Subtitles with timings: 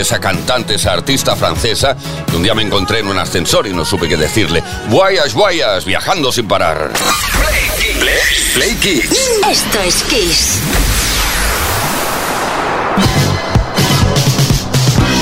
[0.00, 1.96] esa cantante, esa artista francesa,
[2.28, 4.62] que un día me encontré en un ascensor y no supe qué decirle.
[4.88, 6.92] Guayas, guayas, viajando sin parar.
[8.54, 9.10] Play Kiss.
[9.50, 10.58] Esto es Kiss.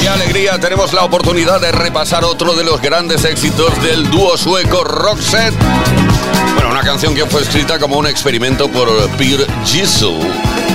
[0.00, 4.82] Qué alegría, tenemos la oportunidad de repasar otro de los grandes éxitos del dúo sueco
[4.82, 5.54] Roxette.
[6.54, 10.18] Bueno, una canción que fue escrita como un experimento por Pierre Gisel,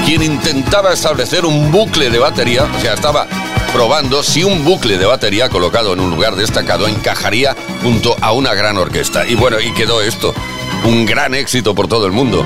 [0.06, 3.28] quien intentaba establecer un bucle de batería, o sea, estaba
[3.76, 8.54] probando si un bucle de batería colocado en un lugar destacado encajaría junto a una
[8.54, 9.28] gran orquesta.
[9.28, 10.34] Y bueno, y quedó esto,
[10.86, 12.46] un gran éxito por todo el mundo.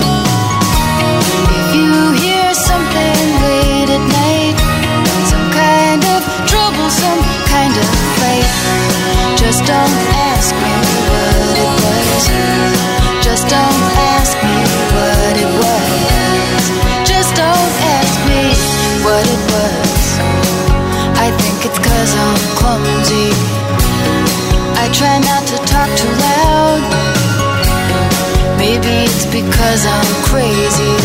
[29.57, 30.95] Cause I'm crazy.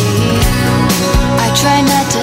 [1.44, 2.15] I try not to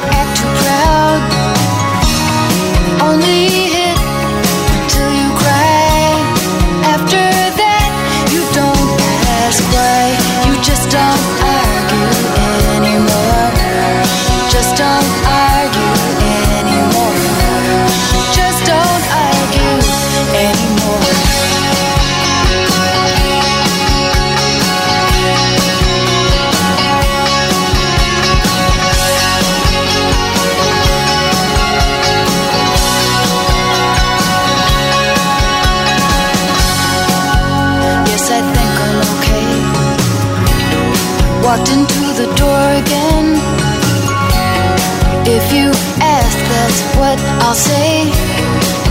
[47.53, 48.09] I'll say.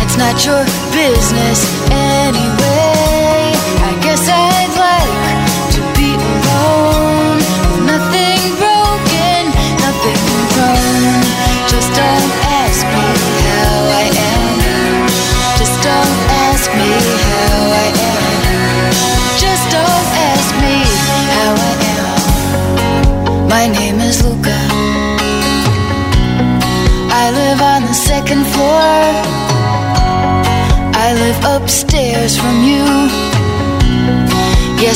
[0.04, 0.64] It's not your
[0.94, 2.01] business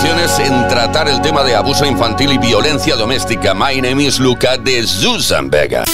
[0.00, 3.52] canciones en tratar el tema de abuso infantil y violencia doméstica.
[3.52, 5.84] My name is Luca de Susan Vega.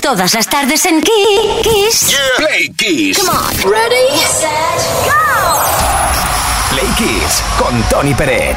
[0.00, 2.16] Todas las tardes en Kiss.
[2.38, 3.18] Play Kiss.
[3.18, 3.70] Come on.
[3.70, 4.48] Ready, set,
[5.04, 5.60] go.
[6.70, 8.56] Play Kiss con Tony Peret.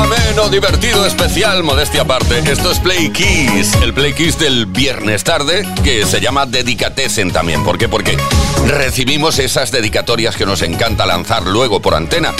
[0.00, 2.38] Ameno, divertido, especial, modestia aparte.
[2.50, 7.62] Esto es Play Kiss, el Play Kiss del viernes tarde, que se llama Dedicatesen también.
[7.62, 7.86] ¿Por qué?
[7.86, 8.16] Porque
[8.66, 12.32] recibimos esas dedicatorias que nos encanta lanzar luego por antena.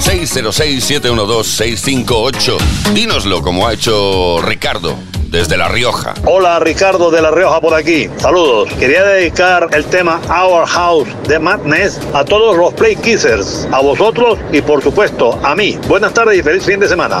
[0.00, 2.58] 606-712-658.
[2.92, 4.98] Dínoslo como ha hecho Ricardo
[5.30, 6.14] desde La Rioja.
[6.24, 8.08] Hola Ricardo de La Rioja por aquí.
[8.16, 8.70] Saludos.
[8.78, 14.38] Quería dedicar el tema Our House de Madness a todos los Play Kissers, a vosotros
[14.52, 15.78] y por supuesto a mí.
[15.88, 17.20] Buenas tardes y feliz fin de semana.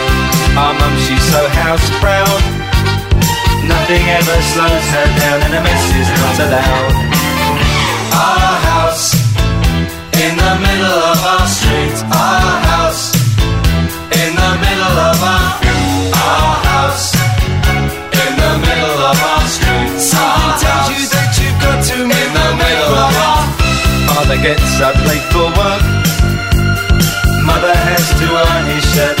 [0.57, 2.41] Our mum, she's so house proud.
[3.63, 6.93] Nothing ever slows her down and a mess is not allowed.
[8.11, 9.15] Our house
[10.19, 11.95] in the middle of our street.
[12.11, 13.15] Our house
[14.11, 15.61] in the middle of our
[16.19, 17.15] our house
[18.11, 19.95] in the middle of our street.
[20.03, 23.41] Something tells you that you've got to in the middle of our
[24.09, 25.83] Father gets up late for work.
[27.47, 29.20] Mother has to iron his shirt.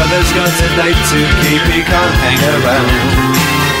[0.00, 3.79] Brother's got a date to keep, he can't hang around.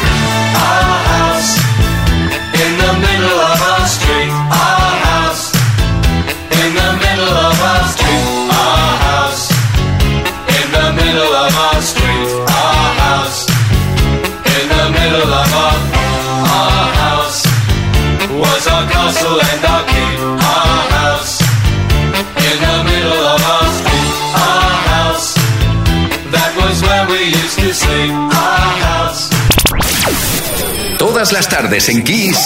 [31.70, 32.36] Tardes en Kiss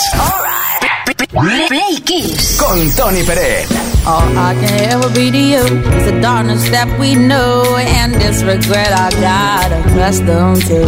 [1.30, 2.58] Play Kiss.
[2.58, 3.66] con Toni Peret.
[4.04, 8.42] All I can ever be to you is the darkness that we know and this
[8.42, 10.84] regret I got accustomed to.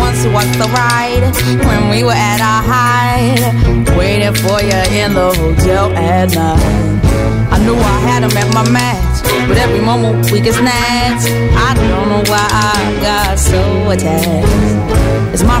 [0.00, 1.22] Once was the ride
[1.64, 7.06] when we were at our height, waiting for you in the hotel at night.
[7.52, 11.30] I knew I had him at my match, but every moment we get snatched.
[11.54, 15.06] I don't know why I got so attached.
[15.32, 15.60] It's my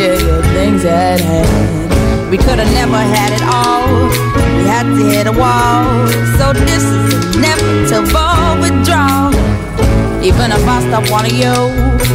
[0.81, 2.29] things at hand?
[2.31, 4.09] We could have never had it all.
[4.57, 6.07] We had to hit a wall.
[6.37, 9.33] So this is inevitable withdrawal.
[10.23, 11.55] Even if I stop wanting you,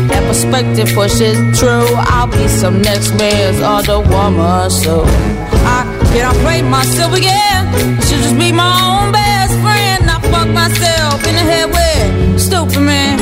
[0.08, 1.86] that perspective pushes true.
[2.14, 5.04] I'll be some next man's other woman, so
[5.66, 7.66] I can't play myself again.
[7.98, 10.08] I should just be my own best friend.
[10.08, 13.18] I fuck myself in the head with stupid man.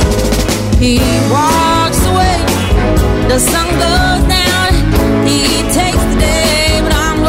[0.77, 0.99] He
[1.33, 2.37] walks away,
[3.27, 4.84] the sun goes down.
[5.23, 7.23] He takes him wrong,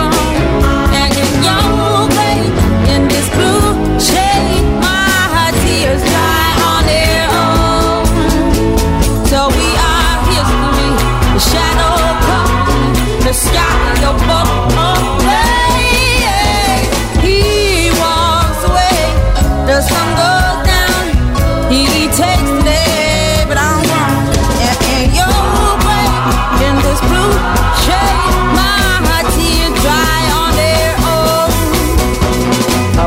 [1.00, 2.38] and in your way,
[2.94, 3.66] in this blue
[4.08, 8.04] chain, my tears lie on their own.
[9.30, 11.00] So we are here to meet
[11.34, 11.76] the day,
[14.28, 14.45] but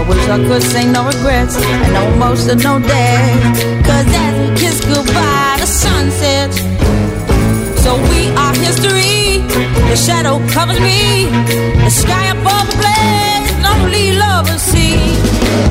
[0.10, 3.56] wish I could say no regrets and no emotional death.
[3.86, 6.58] Cause as we kiss goodbye, the sun sets.
[7.84, 9.46] So we are history.
[9.90, 11.30] The shadow covers me.
[11.86, 14.98] The sky above the blaze, lonely lovers see.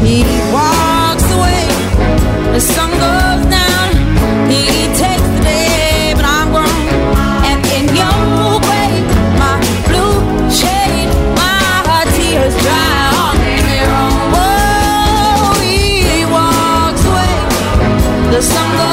[0.07, 0.16] He
[0.55, 1.64] walks away.
[2.55, 3.88] The sun goes down.
[4.51, 4.62] He
[5.03, 5.08] takes
[18.38, 18.88] The sun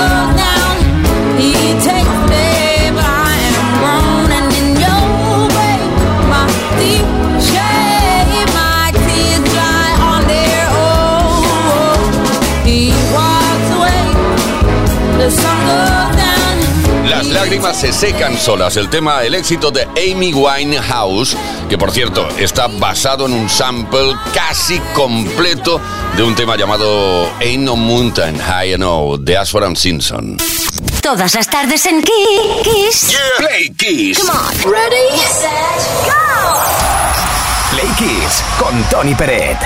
[17.55, 18.75] lágrimas se secan solas.
[18.75, 21.37] El tema, el éxito de Amy Winehouse,
[21.69, 25.79] que por cierto está basado en un sample casi completo
[26.17, 30.37] de un tema llamado Ain't No Mountain High Enough de Ashford and Simpson.
[31.01, 32.11] Todas las tardes en Ki-
[32.63, 33.15] Kiss.
[33.37, 34.19] Play Kiss.
[34.19, 34.71] Come on.
[34.73, 35.49] Ready, set,
[36.07, 37.71] go.
[37.71, 39.57] Play Kiss con Tony Peret.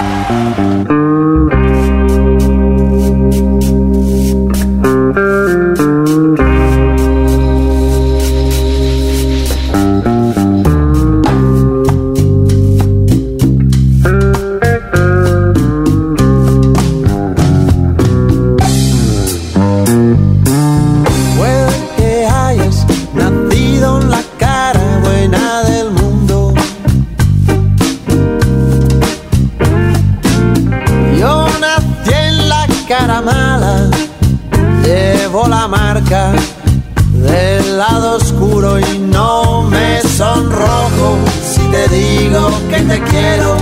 [36.10, 43.56] del lado oscuro y no me sonrojo si te digo que te quiero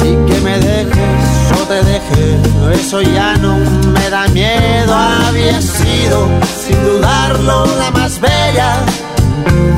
[0.00, 2.40] y que me dejes o te deje,
[2.74, 3.58] eso ya no
[3.92, 4.92] me da miedo.
[4.92, 6.26] Había sido,
[6.66, 8.78] sin dudarlo, la más bella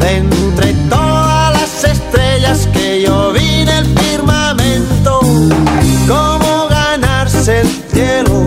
[0.00, 5.20] de entre todas las estrellas que yo vi en el firmamento.
[6.08, 8.42] ¿Cómo ganarse el cielo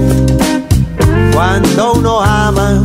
[1.34, 2.82] cuando uno ama?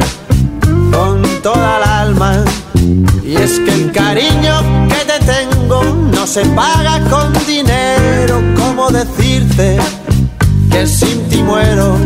[1.47, 2.45] toda el alma.
[3.23, 4.55] Y es que el cariño
[4.89, 5.81] que te tengo
[6.13, 8.43] no se paga con dinero.
[8.57, 9.79] ¿Cómo decirte
[10.73, 11.97] que sin ti muero?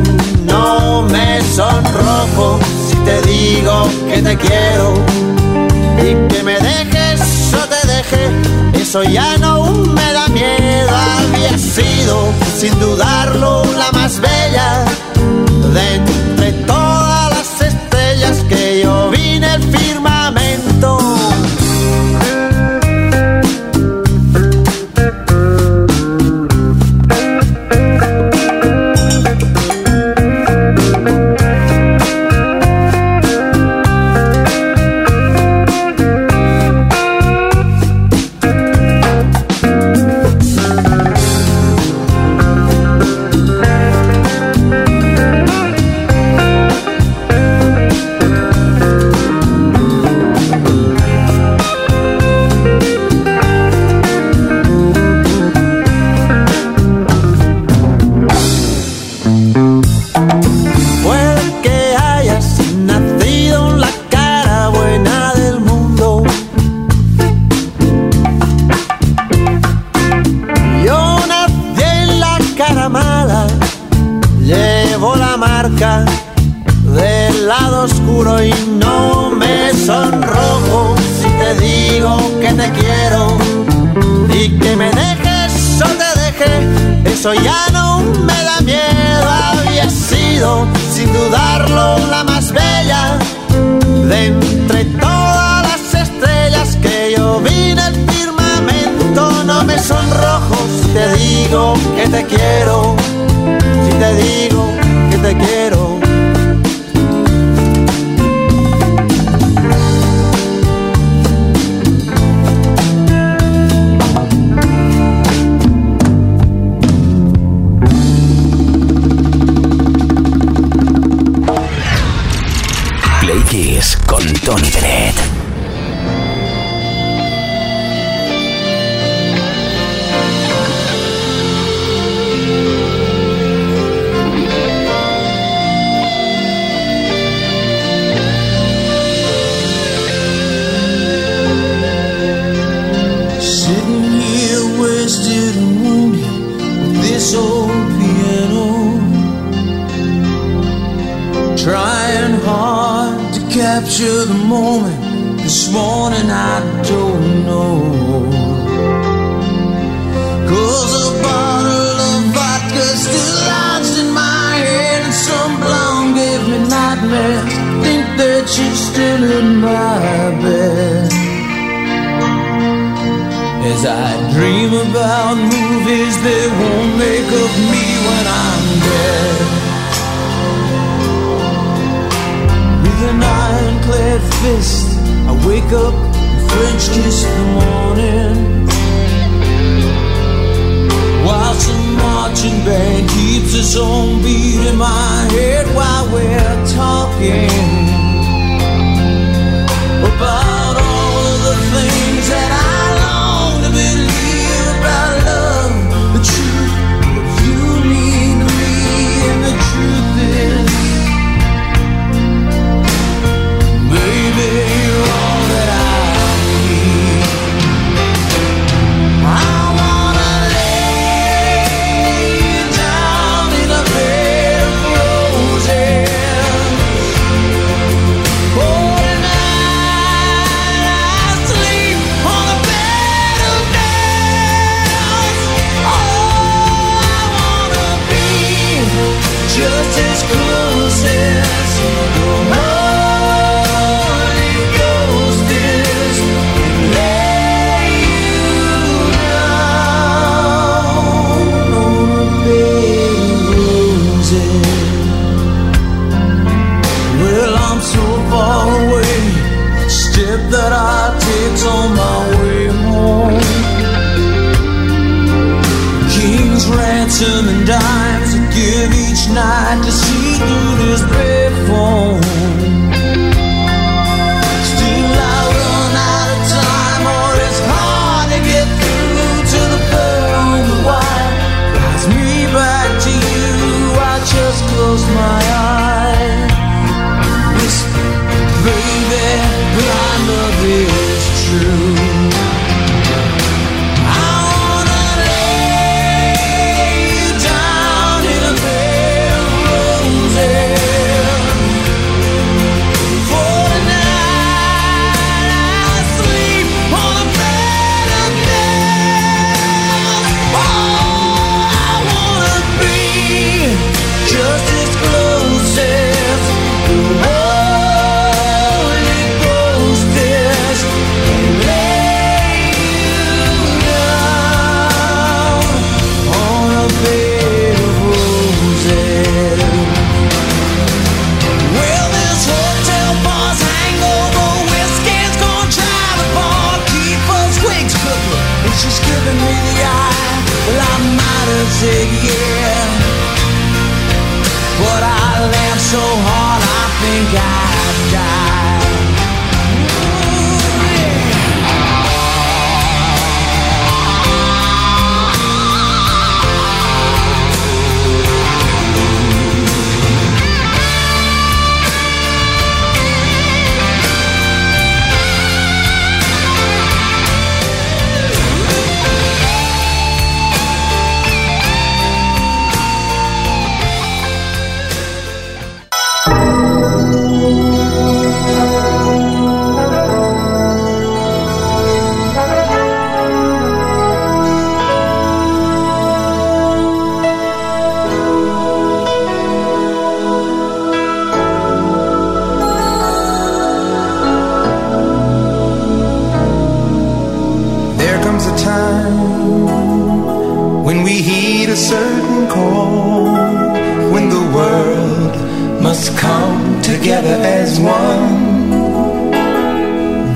[0.45, 4.87] No me sonrojo si te digo que te quiero.
[6.07, 7.21] Y que me dejes
[7.55, 8.23] o te deje,
[8.75, 10.91] eso ya no me da miedo.
[11.17, 12.15] Había sido,
[12.59, 14.85] sin dudarlo, la más bella
[15.73, 16.20] de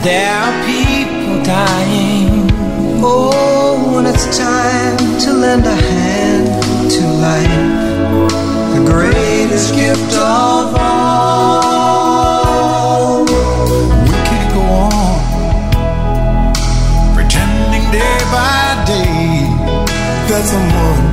[0.04, 2.50] There are people dying.
[3.02, 7.48] Oh, and it's time to lend a hand to life.
[8.74, 11.64] The greatest gift of all.
[13.24, 14.60] We can't go
[14.92, 15.24] on
[17.14, 19.48] pretending day by day
[20.28, 21.04] that someone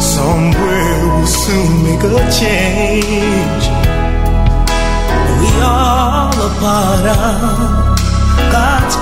[0.00, 3.64] somewhere will soon make a change.
[5.40, 7.81] We all a part of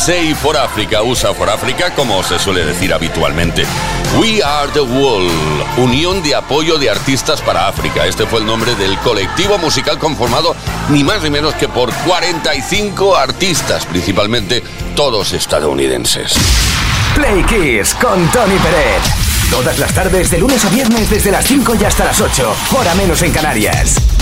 [0.00, 3.66] USA for Africa, USA for Africa, como se suele decir habitualmente.
[4.18, 5.28] We Are the Wall,
[5.76, 8.06] Unión de Apoyo de Artistas para África.
[8.06, 10.56] Este fue el nombre del colectivo musical conformado
[10.88, 14.62] ni más ni menos que por 45 artistas, principalmente
[14.96, 16.32] todos estadounidenses.
[17.14, 19.02] Play Kiss con Tony Pérez.
[19.50, 22.94] Todas las tardes, de lunes a viernes, desde las 5 y hasta las 8, hora
[22.94, 24.19] menos en Canarias.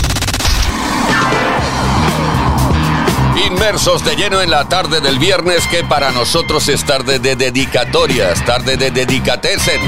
[3.59, 8.47] Inmersos de lleno en la tarde del viernes, que para nosotros es tarde de dedicatorias,
[8.47, 9.81] tarde de dedicatesen.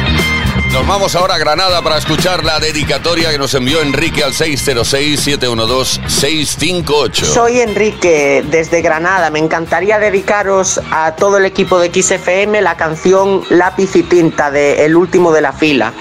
[0.72, 7.22] Nos vamos ahora a Granada para escuchar la dedicatoria que nos envió Enrique al 606-712-658.
[7.22, 9.30] Soy Enrique desde Granada.
[9.30, 14.85] Me encantaría dedicaros a todo el equipo de XFM la canción Lápiz y Tinta de
[14.85, 15.92] El último de la fila.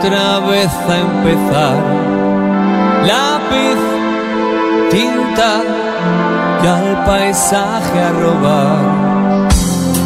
[0.00, 1.76] Otra vez a empezar.
[3.06, 3.80] Lápiz,
[4.90, 5.62] tinta
[6.62, 9.48] y al paisaje a robar.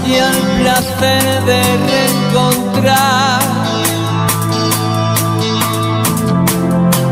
[0.04, 3.40] Y al placer de reencontrar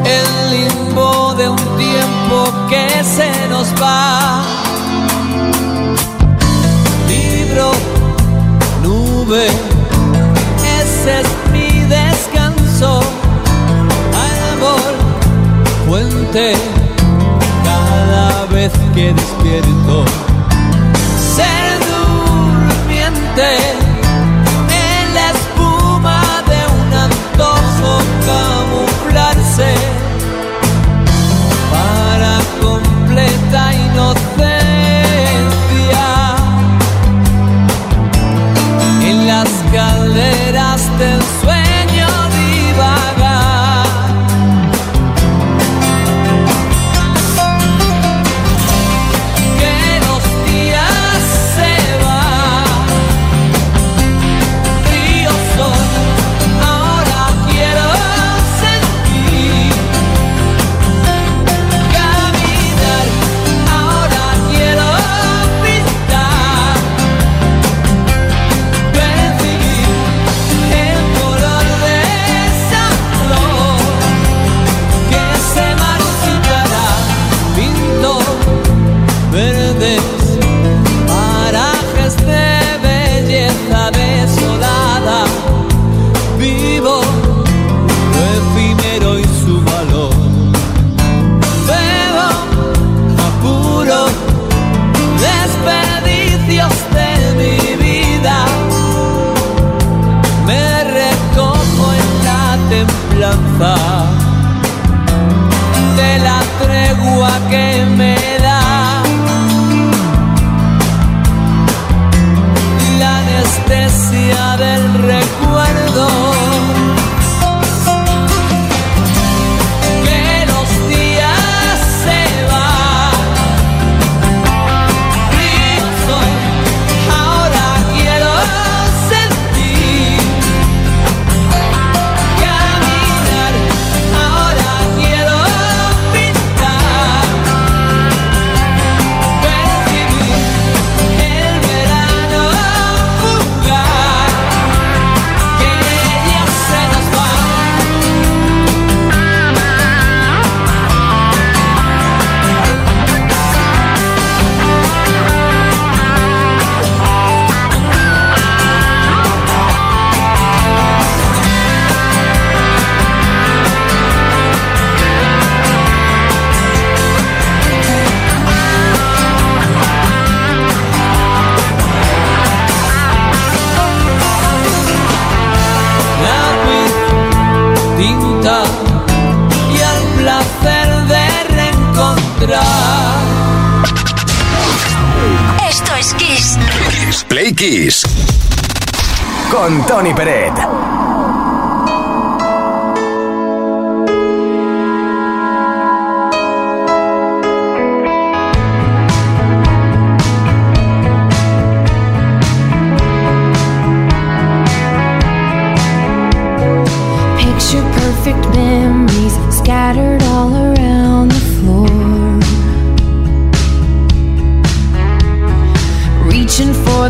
[0.05, 4.43] el limbo de un tiempo que se nos va.
[7.09, 7.71] Libro
[8.83, 9.47] nube,
[16.33, 16.55] cada
[18.47, 19.82] vez que despierto.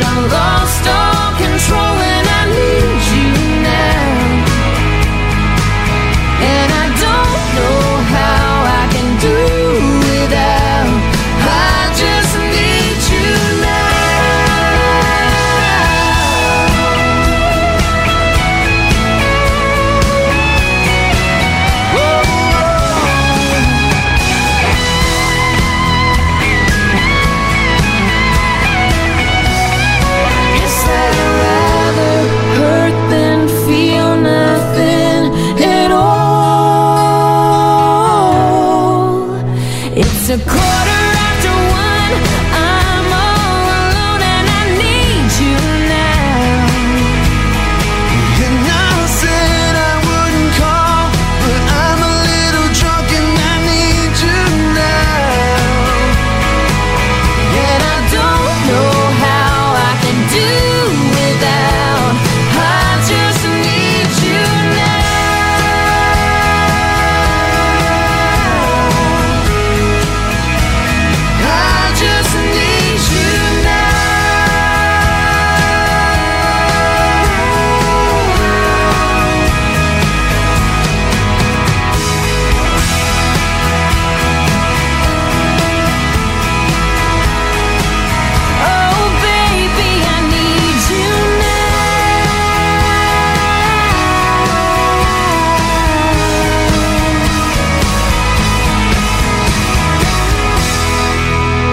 [0.00, 0.59] but I'm lost.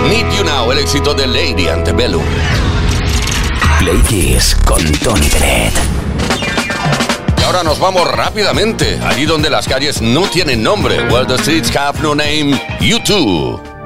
[0.10, 2.24] Need You Now, el éxito de Lady Antebellum.
[3.80, 5.74] Play Kiss con Tony Pérez.
[7.38, 11.08] Y ahora nos vamos rápidamente, allí donde las calles no tienen nombre.
[11.10, 12.58] Well, the streets have no name.
[12.80, 13.77] YouTube.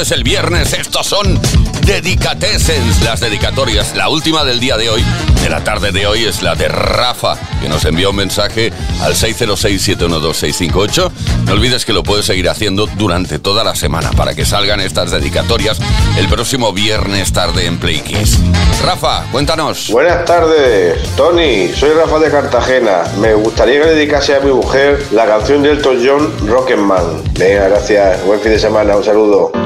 [0.00, 1.40] Es el viernes, estos son
[1.86, 3.94] Dedicatessens, las dedicatorias.
[3.96, 5.04] La última del día de hoy,
[5.40, 8.72] de la tarde de hoy, es la de Rafa, que nos envió un mensaje
[9.02, 11.10] al 606-712-658.
[11.44, 15.12] No olvides que lo puedes seguir haciendo durante toda la semana para que salgan estas
[15.12, 15.78] dedicatorias
[16.18, 18.40] el próximo viernes tarde en Play Kiss.
[18.82, 19.90] Rafa, cuéntanos.
[19.90, 21.68] Buenas tardes, Tony.
[21.74, 23.04] Soy Rafa de Cartagena.
[23.20, 27.22] Me gustaría que dedicase a mi mujer la canción de Elton John, Rocketman.
[27.34, 28.24] Venga, gracias.
[28.24, 28.96] Buen fin de semana.
[28.96, 29.65] Un saludo.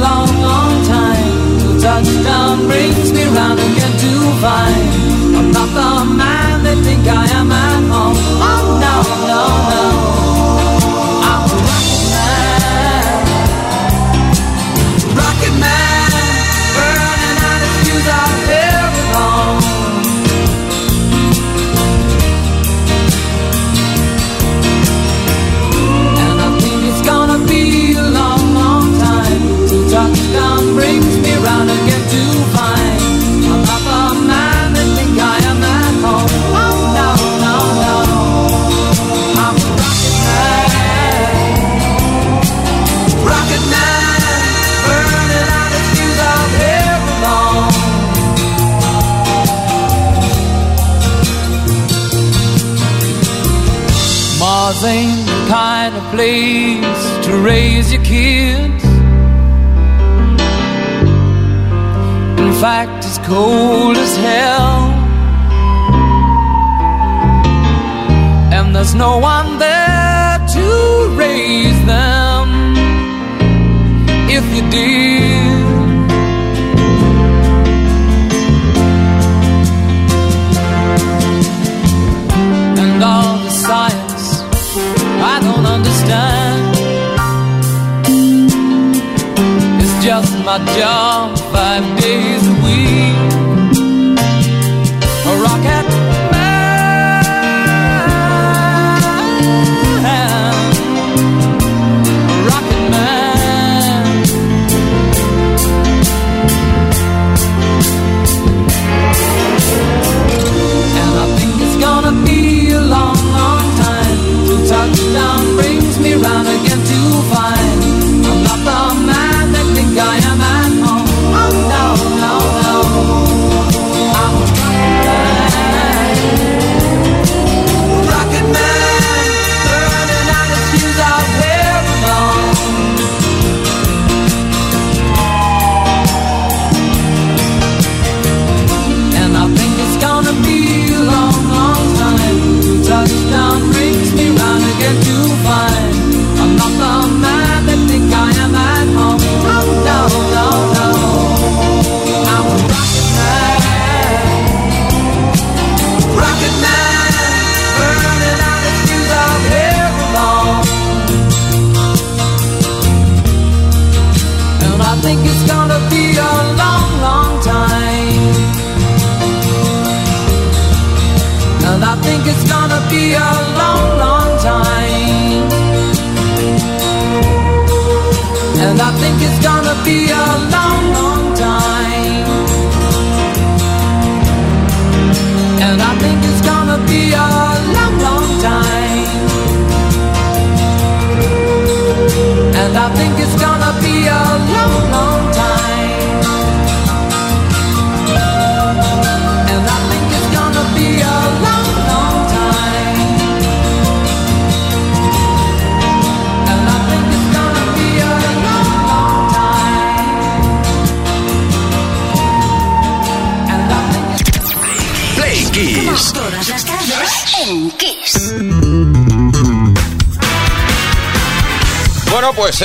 [0.00, 4.88] long, long time till touchdown brings me round again to find
[5.36, 8.16] I'm not the man they think I am at home.
[8.50, 8.94] Oh no,
[9.30, 9.75] no, no.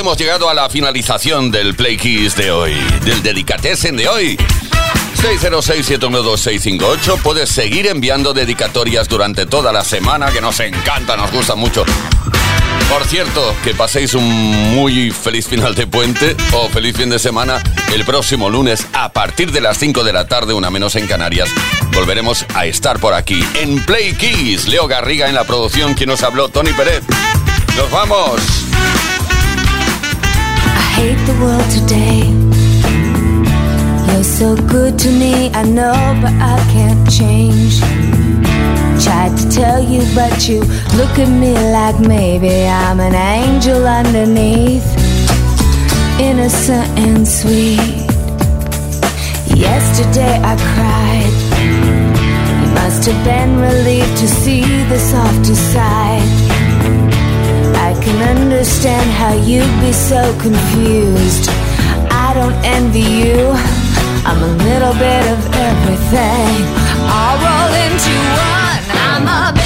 [0.01, 2.73] Hemos llegado a la finalización del Play Kiss de hoy,
[3.05, 4.35] del Dedicatessen de hoy.
[5.15, 7.21] 606-712-658.
[7.21, 11.85] Puedes seguir enviando dedicatorias durante toda la semana, que nos encanta, nos gusta mucho.
[12.89, 17.61] Por cierto, que paséis un muy feliz final de puente o feliz fin de semana.
[17.93, 21.51] El próximo lunes, a partir de las 5 de la tarde, una menos en Canarias,
[21.93, 24.67] volveremos a estar por aquí en Play Kiss.
[24.67, 27.03] Leo Garriga en la producción, quien nos habló, Tony Pérez.
[27.77, 28.41] ¡Nos vamos!
[31.01, 32.21] Hate the world today.
[34.13, 37.79] You're so good to me, I know, but I can't change.
[39.03, 40.59] Tried to tell you, but you
[40.99, 44.85] look at me like maybe I'm an angel underneath.
[46.19, 47.79] Innocent and sweet.
[49.57, 51.35] Yesterday I cried.
[52.61, 57.20] You must have been relieved to see the softer side.
[58.11, 61.47] Can understand how you'd be so confused.
[62.11, 63.55] I don't envy you.
[64.27, 66.51] I'm a little bit of everything.
[67.07, 68.15] I'll roll into
[68.51, 68.81] one.
[69.07, 69.60] I'm a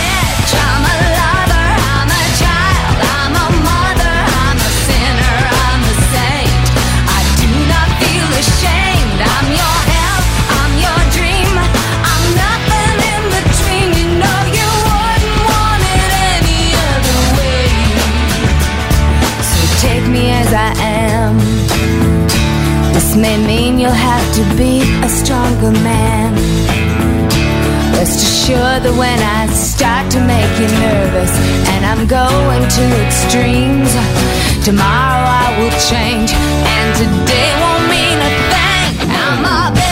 [23.17, 26.35] May mean you'll have to be a stronger man.
[27.93, 31.31] Rest assured that when I start to make you nervous
[31.71, 33.87] and I'm going to extremes,
[34.67, 39.07] tomorrow I will change and today won't mean a thing.
[39.07, 39.84] I'm a